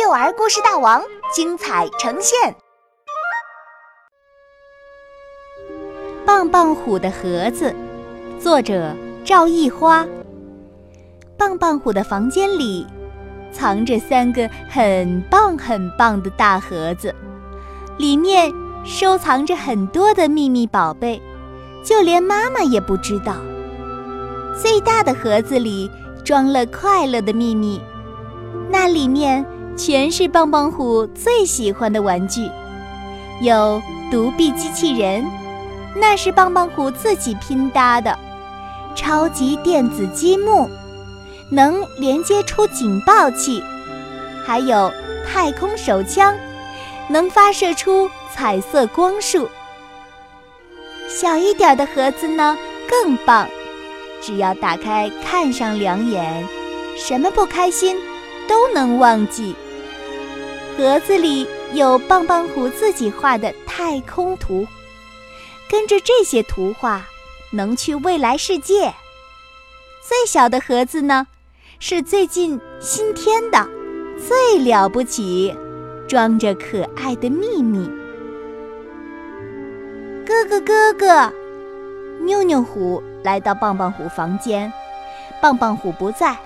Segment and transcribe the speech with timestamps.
[0.00, 1.02] 幼儿故事大王
[1.34, 2.54] 精彩呈现。
[6.24, 7.74] 棒棒虎的盒子，
[8.38, 10.06] 作者赵一花。
[11.36, 12.86] 棒棒虎的房间里
[13.50, 17.12] 藏着三个很棒很棒的大盒子，
[17.96, 18.54] 里面
[18.84, 21.20] 收藏着很多的秘密宝贝，
[21.82, 23.34] 就连妈妈也不知道。
[24.56, 25.90] 最大的盒子里
[26.24, 27.80] 装了快乐的秘密，
[28.70, 29.44] 那里面。
[29.78, 32.50] 全是棒棒虎最喜欢的玩具，
[33.40, 35.24] 有独臂机器人，
[35.94, 38.12] 那是棒棒虎自己拼搭的；
[38.96, 40.68] 超级电子积木，
[41.52, 43.62] 能连接出警报器；
[44.44, 44.92] 还有
[45.24, 46.34] 太空手枪，
[47.08, 49.48] 能发射出彩色光束。
[51.08, 52.58] 小一点的盒子呢，
[52.90, 53.46] 更棒，
[54.20, 56.44] 只要打开看上两眼，
[56.96, 57.96] 什么不开心
[58.48, 59.54] 都能忘记。
[60.78, 64.64] 盒子里有棒棒虎自己画的太空图，
[65.68, 67.02] 跟着这些图画，
[67.50, 68.94] 能去未来世界。
[70.00, 71.26] 最小的盒子呢，
[71.80, 73.68] 是最近新添的，
[74.24, 75.52] 最了不起，
[76.06, 77.90] 装着可爱的秘密。
[80.24, 81.32] 哥哥哥哥，
[82.20, 84.72] 妞妞虎来到棒棒虎房间，
[85.42, 86.36] 棒棒虎不在。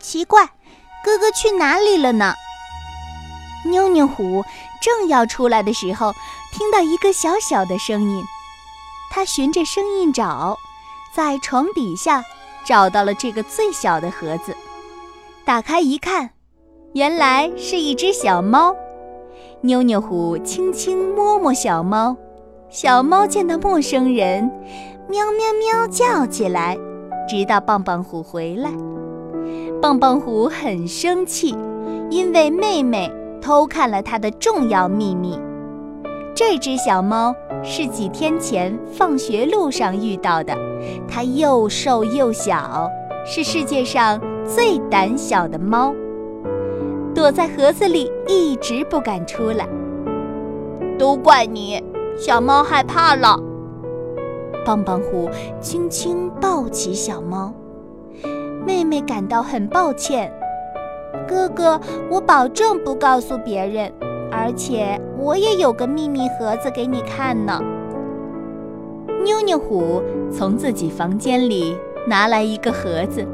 [0.00, 0.46] 奇怪，
[1.04, 2.32] 哥哥去哪里了呢？
[3.64, 4.42] 妞妞虎
[4.80, 6.12] 正要出来的时候，
[6.52, 8.22] 听到一个小小的声音。
[9.10, 10.56] 他循着声音找，
[11.12, 12.24] 在床底下
[12.64, 14.56] 找到了这个最小的盒子。
[15.44, 16.30] 打开一看，
[16.94, 18.74] 原来是一只小猫。
[19.62, 22.16] 妞妞虎轻轻摸摸小猫，
[22.70, 24.50] 小猫见到陌生人，
[25.08, 26.78] 喵喵喵叫起来，
[27.28, 28.70] 直到棒棒虎回来。
[29.82, 31.54] 棒棒虎很生气，
[32.10, 33.10] 因为妹妹。
[33.40, 35.38] 偷看了他的重要秘密。
[36.34, 40.56] 这只小猫是几天前放学路上遇到的，
[41.08, 42.88] 它又瘦又小，
[43.26, 45.92] 是世界上最胆小的猫，
[47.14, 49.68] 躲在盒子里一直不敢出来。
[50.98, 51.82] 都怪你，
[52.16, 53.38] 小猫害怕了。
[54.64, 55.28] 棒棒虎
[55.60, 57.52] 轻轻抱起小猫，
[58.64, 60.32] 妹妹感到很抱歉。
[61.30, 61.80] 哥哥，
[62.10, 63.88] 我保证不告诉别人，
[64.32, 67.62] 而且我也有个秘密盒子给你看呢。
[69.22, 70.02] 妞妞虎
[70.32, 71.76] 从自己房间里
[72.08, 73.24] 拿来一个盒子，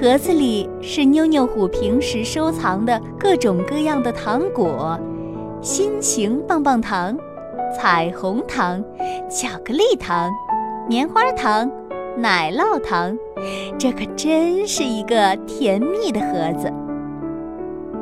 [0.00, 4.98] 盒子里是妞妞虎平时收藏的各种各样的糖果：
[5.60, 7.14] 心形棒棒糖、
[7.76, 8.82] 彩虹糖、
[9.28, 10.30] 巧克力糖、
[10.88, 11.70] 棉花糖、
[12.16, 13.14] 奶酪糖。
[13.78, 16.72] 这可真是一个甜蜜的盒子。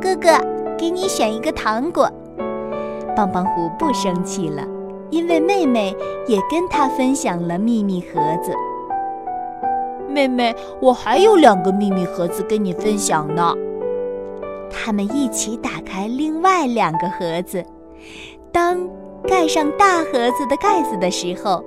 [0.03, 0.33] 哥哥，
[0.77, 2.11] 给你选一个糖果。
[3.15, 4.67] 棒棒虎不生气了，
[5.11, 5.95] 因为妹妹
[6.27, 8.53] 也跟他分享了秘密盒子。
[10.09, 13.55] 妹妹，我还有两个秘密盒子跟你分享呢。
[14.69, 17.65] 他们一起打开另外两个盒子。
[18.51, 18.81] 当
[19.29, 21.65] 盖上大盒子的盖子的时候，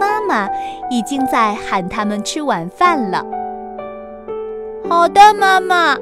[0.00, 0.48] 妈妈
[0.90, 3.22] 已经在喊他们吃晚饭了。
[4.88, 5.94] 好的，妈妈。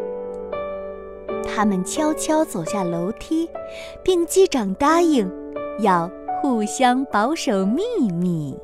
[1.45, 3.49] 他们悄悄走下楼梯，
[4.03, 5.31] 并击掌答应，
[5.81, 6.11] 要
[6.41, 7.83] 互相保守秘
[8.13, 8.57] 密。